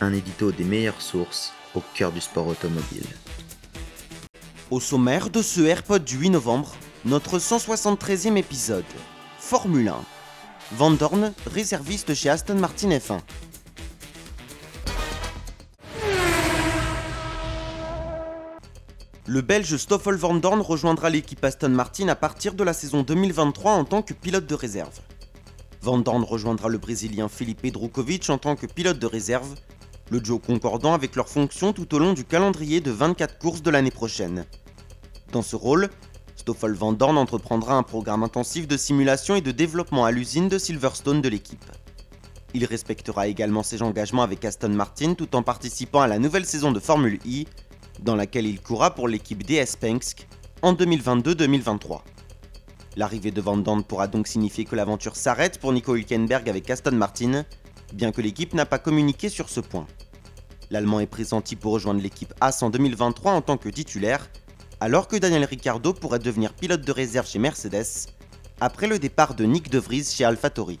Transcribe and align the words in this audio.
Un 0.00 0.12
édito 0.12 0.50
des 0.50 0.64
meilleures 0.64 1.00
sources 1.00 1.52
au 1.74 1.82
cœur 1.94 2.10
du 2.10 2.20
sport 2.20 2.48
automobile. 2.48 3.06
Au 4.70 4.80
sommaire 4.80 5.30
de 5.30 5.40
ce 5.40 5.60
AirPod 5.60 6.04
du 6.04 6.16
8 6.16 6.30
novembre, 6.30 6.74
notre 7.04 7.38
173e 7.38 8.36
épisode. 8.36 8.84
Formule 9.38 9.88
1. 9.88 9.96
Van 10.72 10.90
Dorn, 10.90 11.32
réserviste 11.46 12.12
chez 12.14 12.28
Aston 12.28 12.56
Martin 12.56 12.88
F1. 12.90 13.20
Le 19.26 19.40
Belge 19.40 19.76
Stoffel 19.76 20.16
Van 20.16 20.34
Dorn 20.34 20.60
rejoindra 20.60 21.08
l'équipe 21.08 21.44
Aston 21.44 21.70
Martin 21.70 22.08
à 22.08 22.16
partir 22.16 22.54
de 22.54 22.64
la 22.64 22.72
saison 22.72 23.02
2023 23.02 23.72
en 23.72 23.84
tant 23.84 24.02
que 24.02 24.12
pilote 24.12 24.46
de 24.46 24.54
réserve. 24.54 25.00
Van 25.80 25.98
Dorn 25.98 26.24
rejoindra 26.24 26.68
le 26.68 26.78
Brésilien 26.78 27.28
Felipe 27.28 27.66
Drukovic 27.66 28.28
en 28.28 28.38
tant 28.38 28.56
que 28.56 28.66
pilote 28.66 28.98
de 28.98 29.06
réserve, 29.06 29.54
le 30.10 30.20
duo 30.20 30.38
concordant 30.38 30.94
avec 30.94 31.16
leurs 31.16 31.28
fonctions 31.28 31.72
tout 31.72 31.94
au 31.94 31.98
long 31.98 32.12
du 32.12 32.24
calendrier 32.24 32.80
de 32.80 32.90
24 32.90 33.38
courses 33.38 33.62
de 33.62 33.70
l'année 33.70 33.90
prochaine. 33.90 34.44
Dans 35.32 35.42
ce 35.42 35.56
rôle, 35.56 35.90
Stoffel 36.36 36.72
Van 36.72 36.92
Dorn 36.92 37.16
entreprendra 37.16 37.74
un 37.74 37.82
programme 37.82 38.22
intensif 38.22 38.68
de 38.68 38.76
simulation 38.76 39.34
et 39.34 39.40
de 39.40 39.50
développement 39.50 40.04
à 40.04 40.10
l'usine 40.10 40.48
de 40.48 40.58
Silverstone 40.58 41.22
de 41.22 41.28
l'équipe. 41.28 41.64
Il 42.52 42.64
respectera 42.66 43.26
également 43.26 43.62
ses 43.62 43.82
engagements 43.82 44.22
avec 44.22 44.44
Aston 44.44 44.68
Martin 44.68 45.14
tout 45.14 45.34
en 45.34 45.42
participant 45.42 46.02
à 46.02 46.06
la 46.06 46.18
nouvelle 46.18 46.44
saison 46.44 46.70
de 46.70 46.80
Formule 46.80 47.18
E, 47.26 47.44
dans 48.00 48.14
laquelle 48.14 48.46
il 48.46 48.60
courra 48.60 48.94
pour 48.94 49.08
l'équipe 49.08 49.42
DS 49.42 49.76
Penske 49.80 50.28
en 50.62 50.74
2022-2023. 50.74 52.02
L'arrivée 52.96 53.32
de 53.32 53.40
Van 53.40 53.56
Dorn 53.56 53.82
pourra 53.82 54.06
donc 54.06 54.28
signifier 54.28 54.64
que 54.64 54.76
l'aventure 54.76 55.16
s'arrête 55.16 55.58
pour 55.58 55.72
Nico 55.72 55.96
Hülkenberg 55.96 56.48
avec 56.48 56.70
Aston 56.70 56.92
Martin, 56.92 57.44
bien 57.94 58.12
que 58.12 58.20
l'équipe 58.20 58.54
n'a 58.54 58.66
pas 58.66 58.78
communiqué 58.78 59.28
sur 59.28 59.48
ce 59.48 59.60
point. 59.60 59.86
L'Allemand 60.70 61.00
est 61.00 61.06
pressenti 61.06 61.56
pour 61.56 61.72
rejoindre 61.72 62.02
l'équipe 62.02 62.34
As 62.40 62.62
en 62.62 62.70
2023 62.70 63.32
en 63.32 63.42
tant 63.42 63.56
que 63.56 63.68
titulaire, 63.68 64.28
alors 64.80 65.08
que 65.08 65.16
Daniel 65.16 65.44
Ricciardo 65.44 65.92
pourrait 65.92 66.18
devenir 66.18 66.52
pilote 66.52 66.80
de 66.80 66.92
réserve 66.92 67.26
chez 67.26 67.38
Mercedes, 67.38 68.08
après 68.60 68.86
le 68.86 68.98
départ 68.98 69.34
de 69.34 69.44
Nick 69.44 69.70
De 69.70 69.78
Vries 69.78 70.04
chez 70.04 70.24
AlphaTauri. 70.24 70.78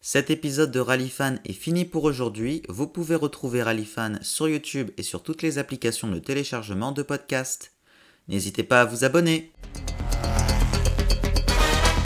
Cet 0.00 0.30
épisode 0.30 0.70
de 0.70 0.80
Rallyfan 0.80 1.36
est 1.44 1.52
fini 1.52 1.84
pour 1.84 2.04
aujourd'hui. 2.04 2.62
Vous 2.70 2.86
pouvez 2.86 3.14
retrouver 3.14 3.62
Rallyfan 3.62 4.14
sur 4.22 4.48
YouTube 4.48 4.90
et 4.96 5.02
sur 5.02 5.22
toutes 5.22 5.42
les 5.42 5.58
applications 5.58 6.08
de 6.08 6.18
téléchargement 6.18 6.92
de 6.92 7.02
podcasts. 7.02 7.77
N'hésitez 8.28 8.62
pas 8.62 8.82
à 8.82 8.84
vous 8.84 9.04
abonner. 9.04 9.50